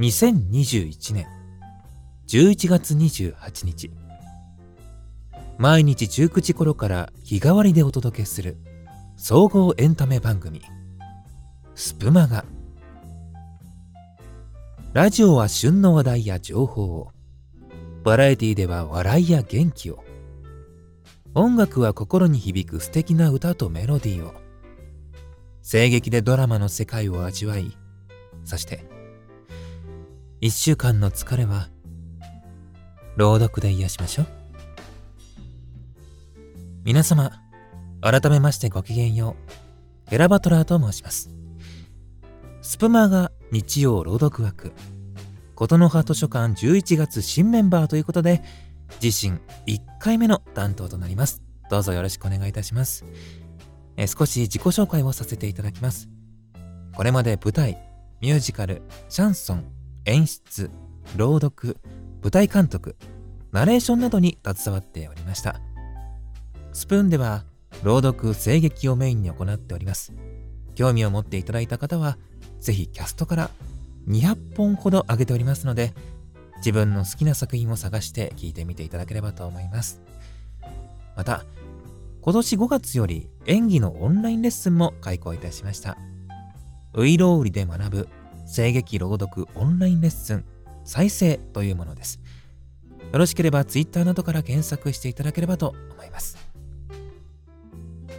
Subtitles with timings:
[0.00, 1.26] 2021年
[2.26, 3.90] 11月28日。
[5.58, 8.56] 毎日19時頃から日替わりでお届けする
[9.18, 10.62] 総合エンタメ番組。
[11.74, 12.46] スプマガ。
[14.94, 17.12] ラジオは旬の話題や情報を
[18.02, 20.02] バラエティでは笑いや元気を
[21.34, 24.32] 音楽は心に響く素敵な歌とメロディーを
[25.62, 27.76] 声劇でドラマの世界を味わい
[28.44, 28.99] そして
[30.42, 31.68] 一週間の疲れは
[33.16, 34.26] 朗読で癒しましょう。
[36.82, 37.30] 皆様
[38.00, 39.36] 改めましてごきげんよ
[40.06, 40.10] う。
[40.10, 41.28] ヘラバトラーと申します。
[42.62, 44.72] スプマが日曜朗読枠。
[45.56, 48.42] 琴の葉図書館11月新メンバーということで
[49.02, 49.36] 自身
[49.66, 51.42] 1回目の担当となります。
[51.68, 53.04] どうぞよろしくお願いいたします。
[53.98, 56.08] え少し自己紹介をさせていただきます。
[56.96, 57.76] これまで舞台
[58.22, 60.70] ミュージカルシャンソン演出
[61.16, 61.76] 朗読
[62.22, 62.96] 舞台監督
[63.52, 65.60] ナレーションなどに携わっておりました。
[66.72, 67.44] スプーンでは
[67.82, 70.12] 朗読声劇をメインに行っております。
[70.74, 72.16] 興味を持っていただいた方は
[72.60, 73.50] ぜひキャストから
[74.08, 75.92] 200本ほど上げておりますので
[76.58, 80.00] 自分の好きな作品を探して聞いてみていただければと思います。
[81.16, 81.44] また
[82.22, 85.98] 今年5月より演技のオンラインレッスンも開講いたしました。
[86.94, 88.08] ウイロウリで学ぶ
[88.54, 90.44] 声劇朗読オンラインレッスン
[90.84, 92.20] 再生というものです。
[93.12, 96.38] よろしければ Twitter などから検索していただければと思います、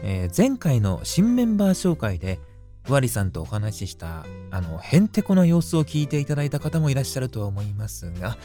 [0.04, 2.40] えー、前回の新メンバー紹介で
[2.84, 8.38] ふわりさんとお話ししたあのへんてこな様子を聞いていただいた方もいらっしゃると思いますが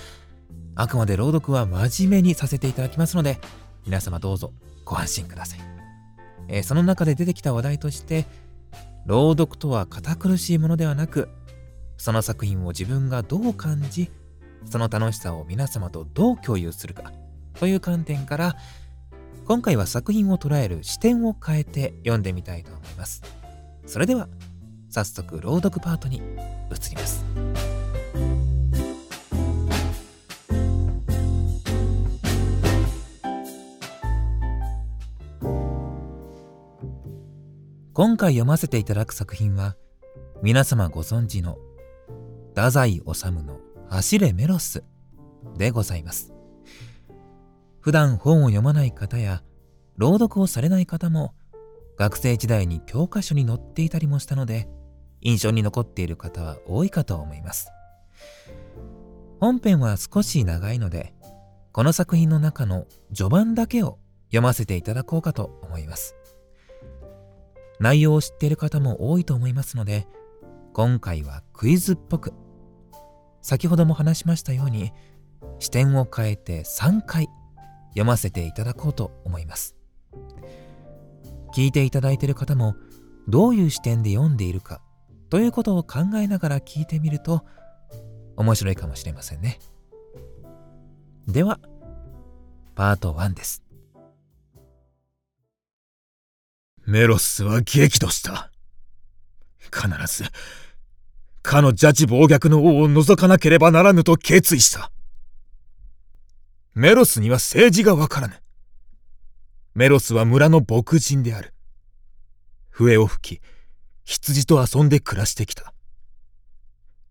[0.76, 3.40] あくまで朗読は真面目にさせていただきますので
[3.86, 4.52] 皆様どうぞ
[4.84, 5.60] ご安心ください、
[6.48, 8.24] えー、その中で出てきた話題として
[9.06, 11.28] 朗読とは堅苦しいものではなく
[11.96, 14.10] その作品を自分がどう感じ
[14.64, 17.12] その楽しさを皆様とどう共有するか
[17.54, 18.56] という観点から
[19.46, 23.22] 今回は作品を捉える視点を変えて読んでみたいと思います。
[23.86, 24.28] それでは
[24.90, 27.24] 早速朗読パートに移ります。
[37.92, 39.76] 今回読ませていただく作品は
[40.42, 41.56] 皆様ご存知の
[42.56, 43.02] 太宰治
[43.44, 44.82] の走れメロス
[45.58, 46.32] でございます。
[47.80, 49.42] 普段本を読まない方や
[49.98, 51.34] 朗読をされない方も
[51.98, 54.70] 学生時代に教科書に載っていたりもしたので
[55.20, 57.68] 印象に残っている方は多いかと思います。
[59.38, 61.12] 本編は少し長いので
[61.72, 66.16] この作品の中の序盤だけを読ませていただこうかと思います。
[67.80, 70.08] 内容を知っている方も多いと思いますので
[70.72, 72.32] 今回はクイズっぽく
[73.46, 74.92] 先ほども話しましたように
[75.60, 77.28] 視点を変えて3回
[77.90, 79.76] 読ませていただこうと思います。
[81.54, 82.74] 聞いていただいている方も
[83.28, 84.82] どういう視点で読んでいるか
[85.30, 87.44] ということを考えながら聞いてみると
[88.34, 89.60] 面白いかもしれませんね。
[91.28, 91.60] では
[92.74, 93.62] パート1です。
[96.84, 98.50] メロスは激怒した。
[99.72, 99.88] 必
[100.24, 100.28] ず
[101.46, 104.90] かの邪智暴虐の王を除かなければならぬと決意した。
[106.74, 108.34] メロスには政治がわからぬ。
[109.74, 111.54] メロスは村の牧人である。
[112.68, 113.42] 笛を吹き、
[114.04, 115.72] 羊と遊んで暮らしてきた。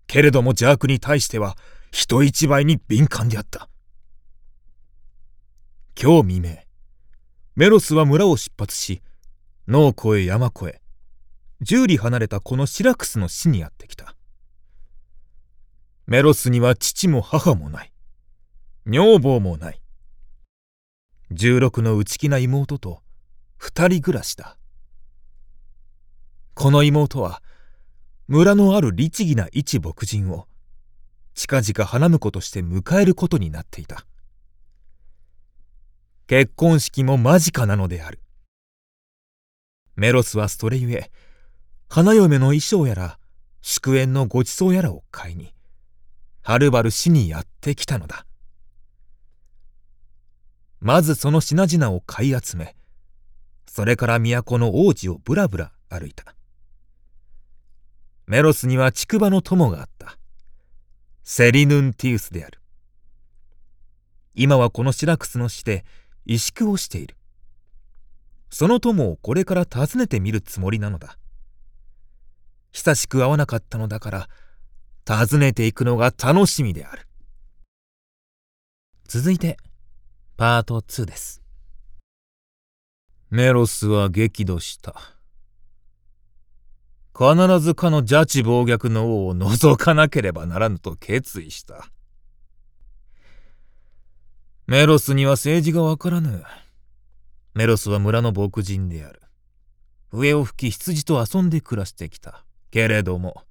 [0.06, 1.58] けれども邪悪に対しては
[1.92, 3.70] 人一倍に敏感であった。
[6.00, 6.58] 今日未明、
[7.56, 9.02] メロスは村を出発し、
[9.68, 10.82] 農越え山越え、
[11.62, 14.15] 十里離れたこのシラクスの死にやってきた。
[16.08, 17.92] メロスには父も母もない。
[18.86, 19.82] 女房もない。
[21.32, 23.02] 十六の内気な妹と
[23.58, 24.58] 二人暮らしだ。
[26.54, 27.42] この妹は
[28.28, 30.48] 村のある律儀な一牧人を
[31.34, 34.06] 近々花婿として迎えることになっていた。
[36.28, 38.20] 結婚式も間近なのである。
[39.96, 41.10] メロスはそれゆえ、
[41.90, 43.20] 花嫁の衣装やら、
[43.62, 45.55] 祝宴のごちそうやらを買いに、
[46.48, 48.28] はるばる死にやってきたのだ。
[50.80, 52.76] まずその品々を買い集め、
[53.66, 56.36] それから都の王子をぶらぶら歩いた。
[58.28, 60.20] メロスには竹馬の友があった。
[61.24, 62.62] セリヌンティウスである。
[64.36, 65.84] 今はこのシラクスの死で
[66.28, 67.18] 萎縮をしている。
[68.52, 71.18] その友をこれから訪ねてみるつもりなのだ。
[72.72, 74.30] 久しく会わなかったのだから、
[75.08, 77.08] 訪ねていくのが楽しみである。
[79.08, 79.58] 続いて、
[80.36, 81.44] パート2です。
[83.30, 84.96] メロスは激怒した。
[87.18, 91.88] 必ずかの邪智暴虐の王を除かなければならぬと決意した。
[94.68, 96.44] メロスには政治がわからぬ。
[97.54, 99.22] メロスは村の牧人である。
[100.10, 102.44] 笛を吹き羊と遊んで暮らしてきた。
[102.72, 103.44] けれども、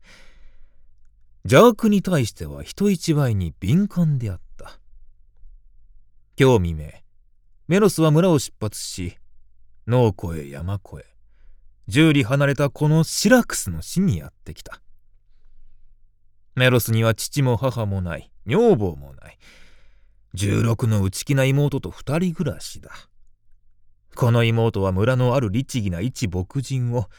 [1.46, 4.78] 邪悪に対しては人一倍に敏感であった。
[6.40, 6.90] 今日未明、
[7.68, 9.18] メロスは村を出発し、
[9.86, 11.14] 農湖へ山越え、
[11.86, 14.80] 十里離れたこのシラクスの死にやってきた。
[16.54, 19.38] メロスには父も母もない、女房もない。
[20.32, 22.90] 十六の内気な妹と二人暮らしだ。
[24.14, 27.10] この妹は村のある律儀な一牧人を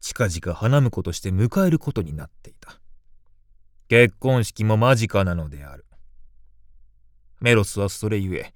[0.00, 2.78] 近々花婿として迎えることになっていた。
[3.88, 5.84] 結婚式も間近なのである。
[7.40, 8.52] メロスはそれゆえ、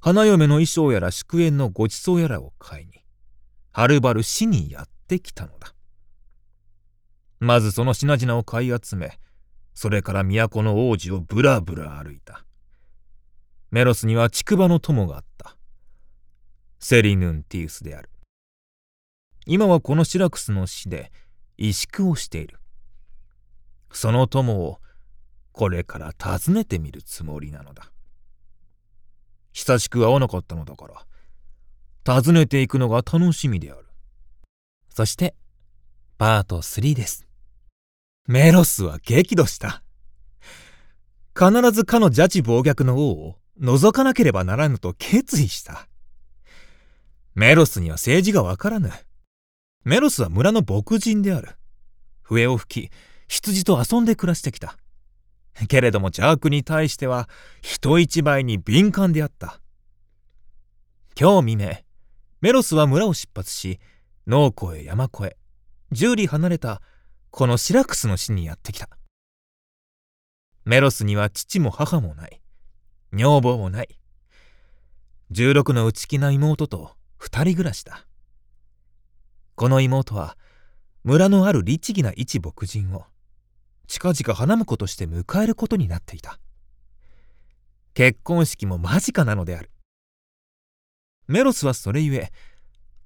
[0.00, 3.04] 花嫁の衣装やら祝宴のごちそうやらを買いに、
[3.72, 5.74] はるばる市にやってきたのだ。
[7.38, 9.18] まずその品々を買い集め、
[9.74, 12.44] それから都の王子をぶらぶら歩いた。
[13.70, 15.56] メロスには竹馬の友があった。
[16.78, 18.08] セリヌンティウスである。
[19.46, 21.12] 今はこのシラクスの死で
[21.58, 22.59] 萎縮をしている。
[23.92, 24.78] その友を
[25.52, 27.90] これから訪ねてみるつもりなのだ。
[29.52, 30.86] 久しく会わなかったのだか
[32.04, 33.86] ら、訪ねていくのが楽しみである。
[34.88, 35.34] そして、
[36.18, 37.26] パート3です。
[38.26, 39.82] メロスは激怒した。
[41.36, 45.88] 必ずかの邪智暴虐の王を覗かなければならぬと決意した。
[47.34, 48.90] メロスには政治がわからぬ。
[49.84, 51.56] メロスは村の牧人である。
[52.22, 52.90] 笛を吹き、
[53.30, 54.76] 羊と遊んで暮らしてきた。
[55.68, 57.28] けれども邪悪に対しては
[57.62, 59.60] 人一倍に敏感であった。
[61.18, 61.74] 今日未明、
[62.40, 63.78] メロスは村を出発し、
[64.26, 65.36] 農湖へ山越え、
[65.92, 66.82] 十里離れた
[67.30, 68.88] このシラクスの市にやってきた。
[70.64, 72.42] メロスには父も母もない。
[73.12, 73.88] 女房もない。
[75.30, 78.06] 十六の内気な妹と二人暮らしだ。
[79.54, 80.36] この妹は
[81.04, 83.04] 村のある律儀な一牧人を
[83.90, 86.38] 近々花婿として迎えることになっていた。
[87.92, 89.68] 結婚式も間近なのである。
[91.26, 92.30] メロスはそれゆえ、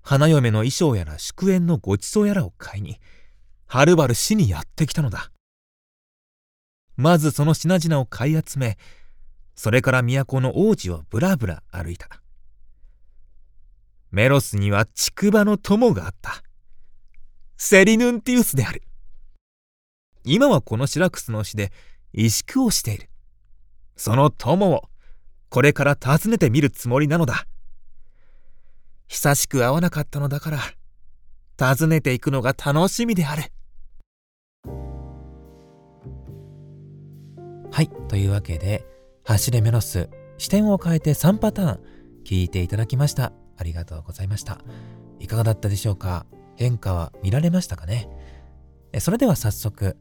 [0.02, 3.00] 花嫁の衣装やら祝宴のごちそうやらを買いに、
[3.66, 5.32] はるばる市にやってきたのだ。
[6.96, 8.76] まずその品々を買い集め、
[9.56, 12.10] それから都の王子をぶらぶら歩いた。
[14.10, 16.42] メロスには竹馬の友があった。
[17.56, 18.82] セリヌンティウスである。
[20.24, 21.70] 今はこのシラクスの死で
[22.14, 23.10] 萎縮をしている。
[23.96, 24.82] その友を
[25.50, 27.46] これから訪ねてみるつもりなのだ。
[29.06, 30.58] 久しく会わなかったのだから、
[31.76, 33.42] 訪ねていくのが楽しみである。
[37.70, 38.86] はい、というわけで、
[39.24, 41.80] 走れメロス、視点を変えて3パターン
[42.24, 43.32] 聞いていただきました。
[43.56, 44.58] ありがとうございました。
[45.20, 46.26] いかがだったでしょうか？
[46.56, 48.08] 変化は見られましたかね？
[49.00, 49.96] それでは早速、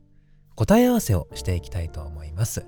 [0.55, 2.65] 答え合わせをしていきたいと思います。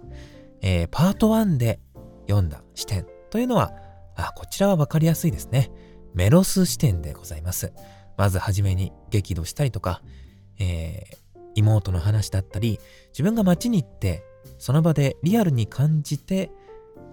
[0.61, 1.79] えー、パート1で
[2.27, 3.73] 読んだ視点というのは、
[4.15, 5.71] あ、こちらはわかりやすいですね。
[6.13, 7.73] メロス視点でございます。
[8.17, 10.01] まずはじめに激怒したりとか、
[10.59, 14.23] えー、妹の話だったり、自分が街に行って
[14.57, 16.51] その場でリアルに感じて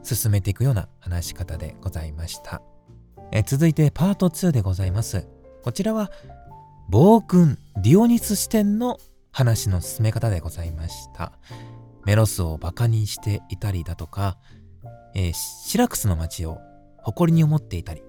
[0.02, 2.62] 進めていくような話し方でございました。
[3.32, 5.26] え続いてパート2でございます。
[5.62, 6.10] こちらは
[6.88, 8.98] 暴君ディオニス視点の
[9.32, 11.32] 話の進め方でございました。
[12.04, 14.38] メロスをバカにしていたりだとか、
[15.14, 16.58] えー、シラクスの街を
[16.98, 18.02] 誇りに思っていたり、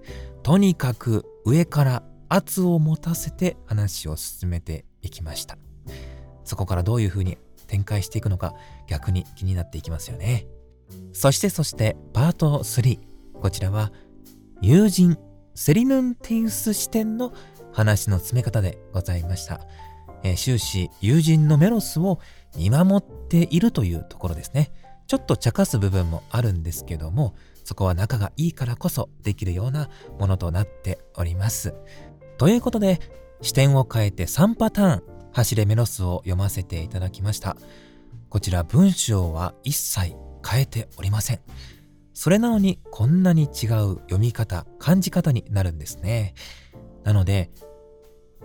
[0.44, 5.58] とにかく上から圧を持たせて話を進めていきました。
[6.44, 7.38] そこからどういう風に
[7.68, 8.53] 展開していくのか
[8.88, 10.46] 逆に気になっていきますよね。
[11.13, 13.00] そしてそしてパート3。
[13.39, 13.92] こちらは
[14.62, 15.18] 友人
[15.56, 17.34] セリヌンティウス視点の
[17.72, 19.62] 話の詰め方でございました。
[20.24, 22.20] え、終始友人のメロスを
[22.56, 24.72] 見守っているというところですね。
[25.08, 29.89] ちょっと茶化す部分もあるんですけども、そこは仲がいいからこそできるような
[30.20, 31.74] ものとなっております。
[32.38, 33.00] ということで、
[33.42, 35.03] 視点を変えて3パターン
[35.34, 37.58] 走れメロスを読ませていただきました。
[38.30, 40.15] こちら文章は一切
[40.48, 41.42] 変えておりません。
[42.13, 46.34] それなのにこんなに違う読み方、感じ方になるんですね。
[47.03, 47.51] なので、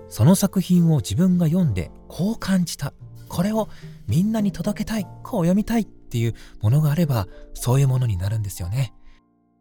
[0.09, 2.93] その作品を自分が読んでこう感じた
[3.29, 3.69] これを
[4.07, 8.95] みんなに届けたい、こう読みたいっていうものがあれば、そういうものになるんですよね。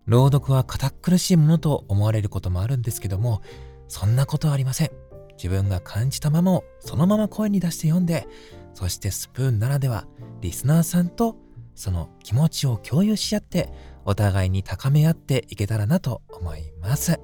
[0.05, 3.41] 朗読は堅苦しいものと思われることもあるんですけども、
[3.89, 4.91] そんなことはありません。
[5.35, 8.27] 自分が感じたままをそのまま声に出して読んで、
[8.73, 10.05] そしてスプーンならでは
[10.41, 11.35] リスナーさんと
[11.75, 13.69] その気持ちを共有し合って
[14.05, 17.19] お互いに高め合っていけたらなと思います。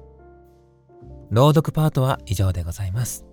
[1.30, 3.24] 朗読パートは以上でございます。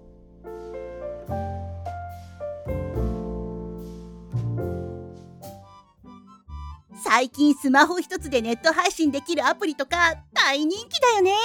[7.03, 11.35] 最近スマホ一つでネット配信できるアプリとか大人気だよね。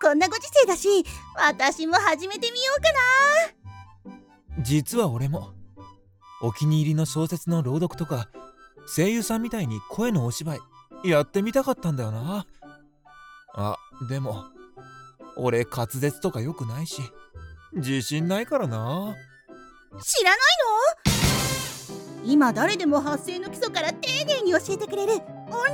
[0.00, 0.88] こんなご時世だし
[1.36, 2.92] 私も始めてみようか
[4.58, 4.62] な。
[4.62, 5.52] 実は俺も
[6.42, 8.28] お気に入りの小説の朗読とか
[8.86, 10.60] 声優さんみたいに声のお芝居
[11.08, 12.46] やってみたかったんだよな。
[13.54, 13.76] あ
[14.08, 14.44] でも
[15.36, 17.02] 俺滑舌とか良くないし。
[17.74, 19.16] 自信ないからな。
[20.00, 20.38] 知らない
[22.24, 22.32] の？
[22.32, 25.20] 今誰でも発声の基礎から丁寧に教えてくれるオン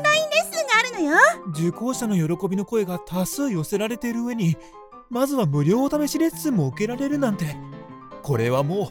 [0.02, 1.16] ラインレッスンがあるのよ。
[1.50, 4.56] 受講者の喜びの声が多数寄せられている上に
[5.10, 7.56] まずは無料お試しレッスンも受けられるなんて。
[8.22, 8.90] これはも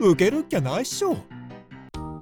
[0.00, 1.16] う受けるっきゃないっしょ。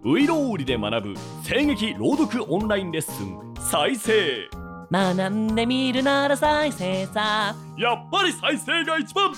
[0.04, 1.14] ウイローリで学ぶ
[1.48, 4.48] 声劇朗読オンラインレッスン再生
[4.90, 7.56] 学んでみるなら再生さ。
[7.78, 9.32] やっぱり再生が一番。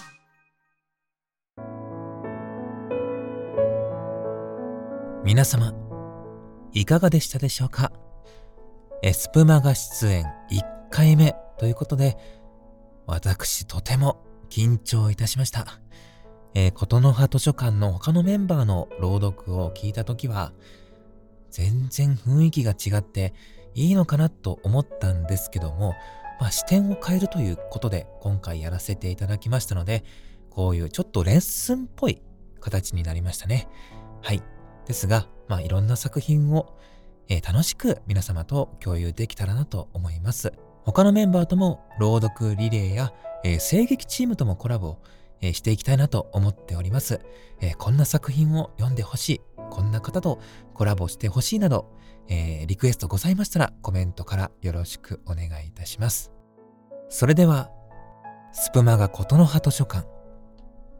[5.24, 5.72] 皆様
[6.72, 7.92] いかがでしたでしょうか？
[9.02, 12.16] エスプマが出演1回目ということで
[13.06, 15.66] 私とても緊張いたしました。
[16.54, 20.52] えー、琴の葉図書館の他のメンバーの朗読を聞いたときは、
[21.50, 23.34] 全然雰囲気が違って
[23.74, 25.94] いいのかなと思ったんですけども、
[26.40, 30.04] まあ、視点を変えるということで今回やらせていただきましたので、
[30.50, 32.22] こういうちょっとレッスンっぽい
[32.60, 33.68] 形になりましたね。
[34.22, 34.42] はい。
[34.86, 36.78] ですが、まあ、いろんな作品を、
[37.28, 40.52] えー、楽しく皆様と共有できたらなと思います。
[40.84, 43.12] 他のメンバーとも朗読リレーや、
[43.44, 44.98] えー、声劇チームともコラボ
[45.40, 47.20] え、していきたいなと思っております、
[47.60, 49.40] えー、こんな作品を読んでほしい、
[49.78, 50.40] こんな方と
[50.74, 51.94] コラボしてほしいなど、
[52.26, 56.32] えー、リクエストございましたらコメントからよろしくお願いいたします。
[57.08, 57.70] それでは、
[58.52, 60.08] スプマガ琴の葉図書館、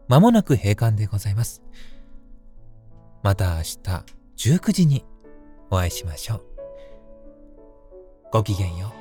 [0.06, 1.60] まもなく閉館でございます。
[3.24, 3.78] また明日
[4.36, 5.04] 19時に
[5.70, 6.42] お会いしましょう。
[8.30, 8.97] ごきげんよう。